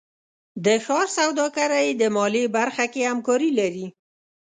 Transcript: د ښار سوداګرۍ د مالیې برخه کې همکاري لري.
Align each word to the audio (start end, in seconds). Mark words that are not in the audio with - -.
د 0.65 0.67
ښار 0.85 1.07
سوداګرۍ 1.17 1.87
د 2.01 2.03
مالیې 2.15 2.53
برخه 2.57 2.85
کې 2.93 3.01
همکاري 3.11 3.49
لري. 3.59 3.87